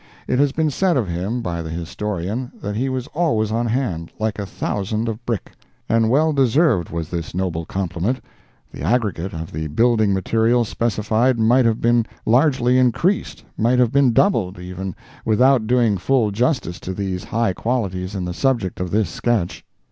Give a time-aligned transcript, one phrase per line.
[0.27, 4.11] It has been said of him, by the historian, that he was always on hand,
[4.17, 5.51] like a thousand of brick.
[5.87, 8.19] And well deserved was this noble compliment.
[8.71, 14.95] The aggregate of the building material specified might have been largely increased—might have been doubled—even
[15.23, 19.63] without doing full justice to these high qualities in the subject of this sketch.